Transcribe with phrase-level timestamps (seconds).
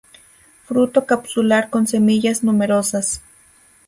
[0.65, 3.21] Fruto capsular con semillas numerosas.